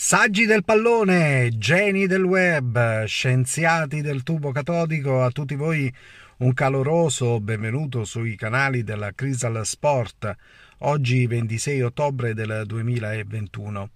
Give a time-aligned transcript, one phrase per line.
[0.00, 5.92] Saggi del pallone, geni del web, scienziati del tubo catodico, a tutti voi
[6.36, 10.36] un caloroso benvenuto sui canali della Crystal Sport,
[10.78, 13.90] oggi 26 ottobre del 2021.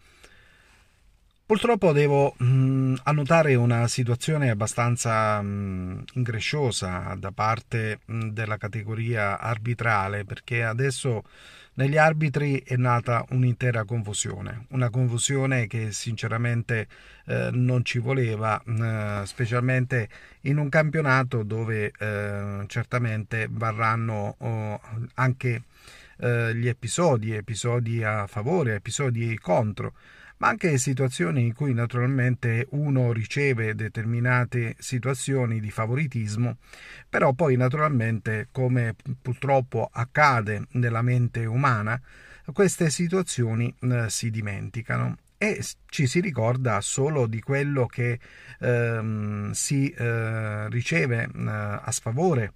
[1.46, 2.34] Purtroppo devo
[2.92, 10.62] mh, mm, annotare una situazione abbastanza mh, ingresciosa da parte mh, della categoria arbitrale perché
[10.64, 11.24] adesso
[11.74, 16.86] negli arbitri è nata un'intera confusione, una confusione che sinceramente
[17.24, 20.08] eh, non ci voleva, eh, specialmente
[20.42, 24.80] in un campionato dove eh, certamente varranno oh,
[25.14, 25.62] anche
[26.18, 29.94] eh, gli episodi, episodi a favore, episodi contro
[30.42, 36.56] ma anche situazioni in cui naturalmente uno riceve determinate situazioni di favoritismo,
[37.08, 42.00] però poi naturalmente, come purtroppo accade nella mente umana,
[42.52, 48.18] queste situazioni eh, si dimenticano e ci si ricorda solo di quello che
[48.58, 52.54] ehm, si eh, riceve eh, a sfavore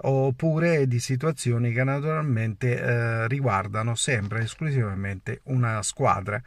[0.00, 6.42] oppure di situazioni che naturalmente eh, riguardano sempre esclusivamente una squadra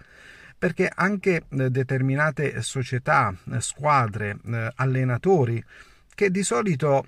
[0.62, 5.64] perché anche eh, determinate società, eh, squadre, eh, allenatori
[6.14, 7.06] che di solito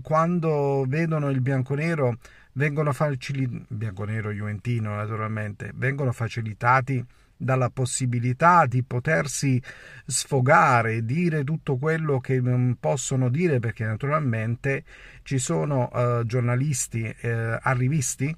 [0.00, 2.16] quando vedono il bianconero
[2.52, 7.04] vengono facilitati, bianconero juventino naturalmente, vengono facilitati
[7.36, 9.60] dalla possibilità di potersi
[10.06, 14.84] sfogare, dire tutto quello che non possono dire perché naturalmente
[15.24, 17.28] ci sono uh, giornalisti, uh,
[17.60, 18.34] arrivisti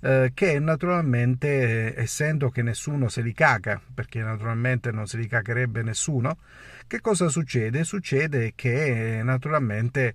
[0.00, 5.26] eh, che naturalmente, eh, essendo che nessuno se li caga, perché naturalmente non se li
[5.26, 6.38] cagherebbe nessuno,
[6.86, 7.84] che cosa succede?
[7.84, 10.14] Succede che naturalmente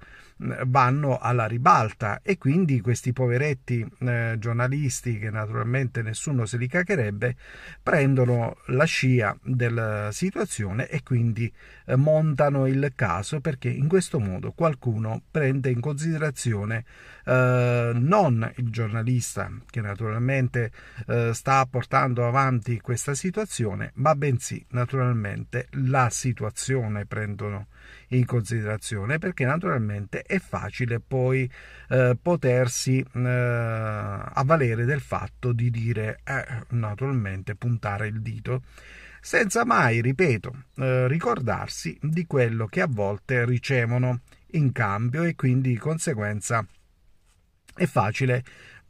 [0.65, 7.35] vanno alla ribalta e quindi questi poveretti eh, giornalisti che naturalmente nessuno se li cagherebbe
[7.81, 11.51] prendono la scia della situazione e quindi
[11.85, 16.83] eh, montano il caso perché in questo modo qualcuno prende in considerazione
[17.25, 20.71] eh, non il giornalista che naturalmente
[21.07, 27.67] eh, sta portando avanti questa situazione ma bensì naturalmente la situazione prendono
[28.17, 31.49] in considerazione perché naturalmente è facile poi
[31.89, 38.63] eh, potersi eh, avvalere del fatto di dire eh, naturalmente puntare il dito.
[39.21, 44.19] Senza mai, ripeto, eh, ricordarsi di quello che a volte ricevono
[44.51, 46.65] in cambio e quindi di conseguenza
[47.75, 48.43] è facile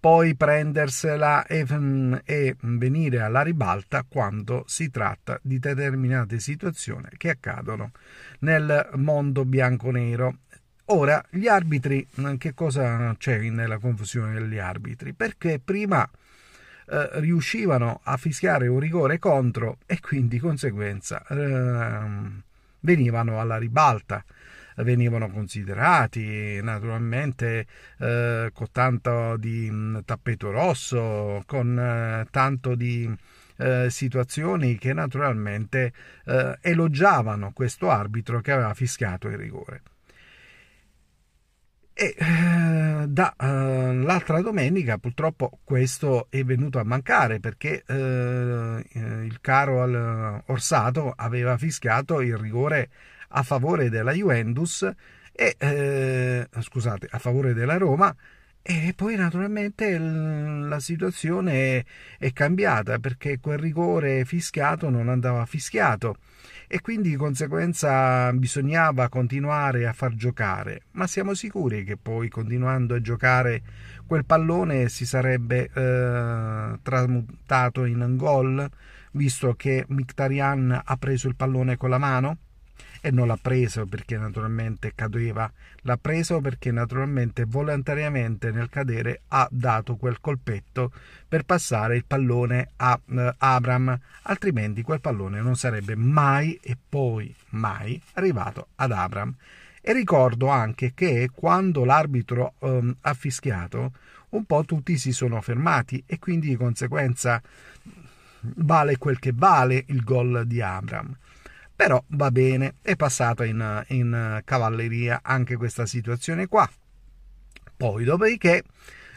[0.04, 7.30] poi prendersela e, mm, e, venire alla ribalta quando si tratta di determinate situazioni che
[7.30, 7.92] accadono
[8.40, 10.40] nel mondo bianco-nero.
[10.88, 15.14] Ora, gli arbitri, mm, che cosa c'è nella confusione degli arbitri?
[15.14, 16.06] Perché prima
[16.90, 22.42] eh, riuscivano a fischiare un rigore contro e quindi di conseguenza eh,
[22.82, 24.22] venivano alla ribalta
[24.78, 27.66] venivano considerati naturalmente
[28.00, 33.10] eh, con tanto di mm, tappeto rosso, con eh, tanto di
[33.58, 35.94] eh, situazioni che naturalmente
[36.26, 39.82] eh, elogiavano questo arbitro che aveva fischiato il rigore.
[41.96, 50.44] E eh, dall'altra eh, domenica purtroppo questo è venuto a mancare perché eh, il caro
[50.48, 52.90] Orsato aveva fischiato il rigore
[53.36, 54.90] a favore della Juventus
[55.32, 58.16] e eh, scusate, a favore della Roma
[58.66, 61.84] e poi naturalmente la situazione
[62.18, 66.16] è cambiata perché quel rigore fischiato non andava fischiato
[66.68, 70.84] e quindi di conseguenza bisognava continuare a far giocare.
[70.92, 73.62] Ma siamo sicuri che poi continuando a giocare
[74.08, 78.70] quel pallone si sarebbe eh, tramutato in gol,
[79.12, 82.38] visto che Mkhitaryan ha preso il pallone con la mano?
[83.06, 89.46] E non l'ha preso perché naturalmente cadeva, l'ha preso perché naturalmente volontariamente nel cadere ha
[89.52, 90.90] dato quel colpetto
[91.28, 97.36] per passare il pallone a uh, Abram, altrimenti quel pallone non sarebbe mai e poi
[97.50, 99.36] mai arrivato ad Abram.
[99.82, 103.92] E ricordo anche che quando l'arbitro um, ha fischiato,
[104.30, 107.42] un po' tutti si sono fermati e quindi di conseguenza
[108.40, 111.18] vale quel che vale il gol di Abram
[111.84, 116.66] però va bene, è passata in, in cavalleria anche questa situazione qua.
[117.76, 118.64] Poi, dopodiché,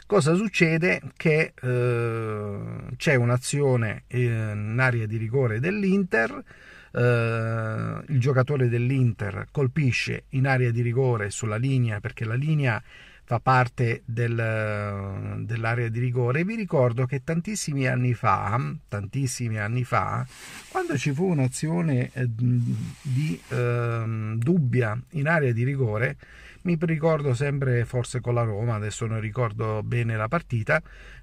[0.05, 1.01] cosa succede?
[1.15, 2.59] Che eh,
[2.97, 6.43] c'è un'azione in area di rigore dell'Inter,
[6.91, 12.83] eh, il giocatore dell'Inter colpisce in area di rigore sulla linea perché la linea
[13.27, 16.45] fa parte del, dell'area di rigore.
[16.45, 18.57] Vi ricordo che tantissimi anni fa,
[18.87, 20.25] tantissimi anni fa,
[20.69, 26.15] quando ci fu un'azione eh, di eh, dubbia in area di rigore,
[26.67, 30.81] mi ricordo sempre forse con la Roma, adesso non ricordo bene la partita,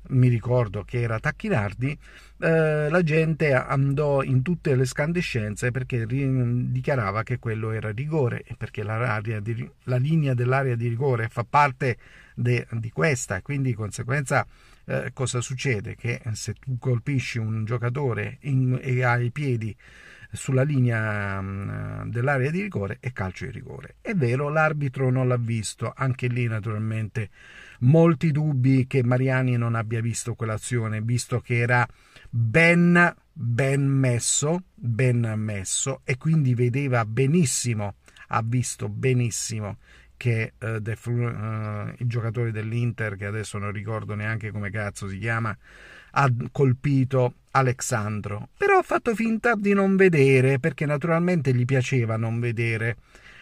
[0.09, 1.99] mi ricordo che era Tacchinardi,
[2.41, 8.43] eh, la gente andò in tutte le scandescenze perché ri- dichiarava che quello era rigore,
[8.57, 11.99] perché la, di, la linea dell'area di rigore fa parte
[12.35, 14.47] de, di questa, quindi di conseguenza
[14.87, 15.95] eh, cosa succede?
[15.95, 19.77] Che se tu colpisci un giocatore in, e hai i piedi
[20.35, 23.97] sulla linea mm, dell'area di rigore è calcio di rigore.
[24.01, 27.31] È vero, l'arbitro non l'ha visto, anche lì naturalmente
[27.81, 31.87] molti dubbi che Mariani non abbia visto quell'azione, visto che era
[32.29, 37.95] ben, ben messo, ben messo e quindi vedeva benissimo,
[38.29, 39.79] ha visto benissimo
[40.17, 45.19] che uh, De, uh, il giocatore dell'Inter, che adesso non ricordo neanche come cazzo si
[45.19, 45.57] chiama,
[46.17, 52.41] ha colpito Alexandro, però ha fatto finta di non vedere perché naturalmente gli piaceva non
[52.41, 52.97] vedere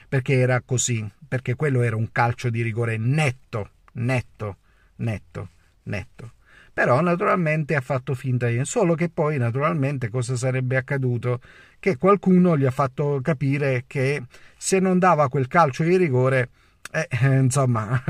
[0.09, 4.57] perché era così, perché quello era un calcio di rigore netto, netto,
[4.97, 5.49] netto,
[5.85, 6.33] netto.
[6.75, 11.41] Però naturalmente ha fatto finta di solo che poi naturalmente cosa sarebbe accaduto?
[11.79, 14.23] Che qualcuno gli ha fatto capire che
[14.57, 16.49] se non dava quel calcio di rigore
[16.93, 17.09] eh,
[17.41, 18.03] insomma,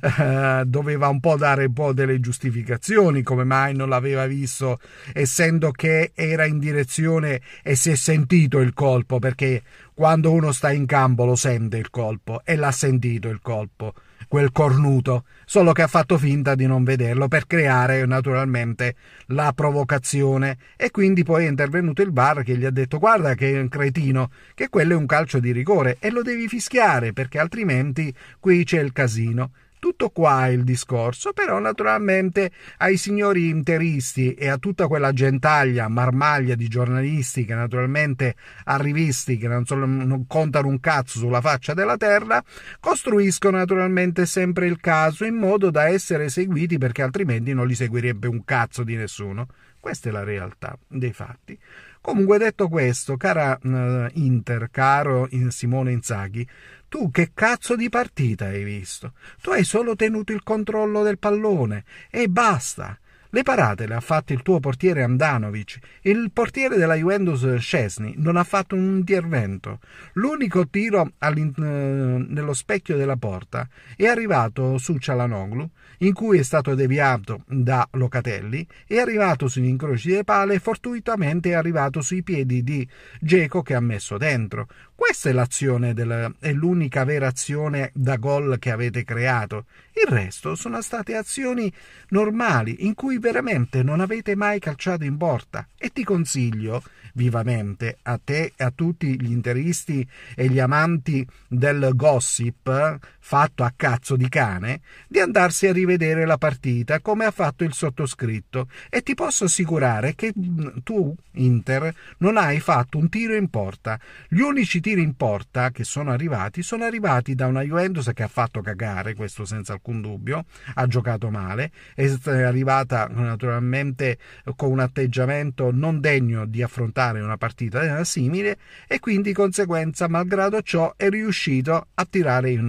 [0.00, 4.80] eh, doveva un po' dare un po' delle giustificazioni come mai non l'aveva visto,
[5.12, 9.62] essendo che era in direzione e si è sentito il colpo, perché
[9.92, 13.92] quando uno sta in campo lo sente il colpo e l'ha sentito il colpo
[14.28, 18.96] quel cornuto, solo che ha fatto finta di non vederlo per creare naturalmente
[19.26, 23.52] la provocazione e quindi poi è intervenuto il bar che gli ha detto guarda che
[23.52, 27.38] è un cretino, che quello è un calcio di rigore e lo devi fischiare perché
[27.38, 29.50] altrimenti qui c'è il casino.
[29.84, 36.54] Tutto qua il discorso, però naturalmente ai signori interisti e a tutta quella gentaglia, marmaglia
[36.54, 38.34] di giornalisti che naturalmente
[38.64, 42.42] arrivisti che non, solo, non contano un cazzo sulla faccia della terra,
[42.80, 48.26] costruiscono naturalmente sempre il caso in modo da essere seguiti perché altrimenti non li seguirebbe
[48.26, 49.48] un cazzo di nessuno.
[49.80, 51.58] Questa è la realtà dei fatti.
[52.04, 56.46] Comunque detto questo, cara uh, Inter, caro Simone Inzaghi,
[56.86, 59.14] tu che cazzo di partita hai visto?
[59.40, 62.98] Tu hai solo tenuto il controllo del pallone e basta.
[63.34, 65.80] Le parate le ha fatte il tuo portiere Andanovic.
[66.02, 69.80] Il portiere della Juventus Scesni non ha fatto un intervento.
[70.12, 77.42] L'unico tiro nello specchio della porta è arrivato su Cialanoglu, in cui è stato deviato
[77.48, 82.86] da Locatelli, è arrivato sugli incroci delle pale e fortuitamente è arrivato sui piedi di
[83.20, 84.68] Geco che ha messo dentro.
[84.94, 89.64] Questa è l'azione del, è l'unica vera azione da gol che avete creato.
[89.92, 91.72] Il resto sono state azioni
[92.10, 95.66] normali in cui veramente non avete mai calciato in porta.
[95.78, 96.82] E ti consiglio
[97.14, 103.72] vivamente a te e a tutti gli interisti e gli amanti del gossip fatto a
[103.74, 108.68] cazzo di cane di andarsi a rivedere la partita come ha fatto il sottoscritto.
[108.88, 113.98] E ti posso assicurare che mm, tu Inter non hai fatto un tiro in porta.
[114.28, 118.28] Gli unici tiri in porta che sono arrivati sono arrivati da una Juventus che ha
[118.28, 120.44] fatto cagare questo senza alcun dubbio
[120.74, 121.72] ha giocato male.
[121.94, 124.18] È arrivata naturalmente
[124.54, 130.60] con un atteggiamento non degno di affrontare una partita simile e quindi di conseguenza, malgrado
[130.60, 132.60] ciò, è riuscito a tirare in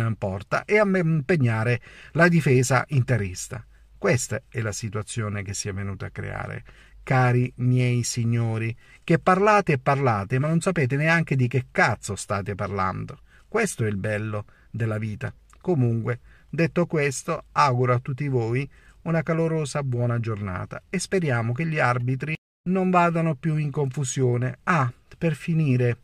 [0.45, 3.65] porta e a impegnare la difesa interista.
[3.97, 6.63] Questa è la situazione che si è venuta a creare.
[7.03, 12.55] Cari miei signori, che parlate e parlate, ma non sapete neanche di che cazzo state
[12.55, 13.19] parlando.
[13.47, 15.33] Questo è il bello della vita.
[15.61, 18.69] Comunque, detto questo, auguro a tutti voi
[19.03, 22.35] una calorosa buona giornata e speriamo che gli arbitri
[22.69, 24.59] non vadano più in confusione.
[24.63, 25.97] Ah, per finire,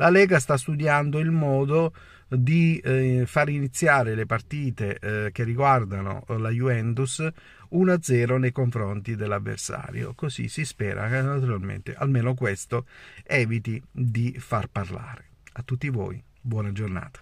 [0.00, 1.92] la Lega sta studiando il modo
[2.26, 7.28] di eh, far iniziare le partite eh, che riguardano la Juventus
[7.72, 10.14] 1-0 nei confronti dell'avversario.
[10.14, 12.86] Così si spera che naturalmente almeno questo
[13.24, 15.28] eviti di far parlare.
[15.52, 17.20] A tutti voi, buona giornata.